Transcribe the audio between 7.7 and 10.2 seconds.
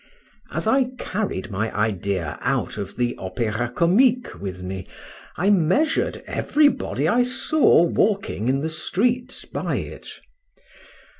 walking in the streets by it.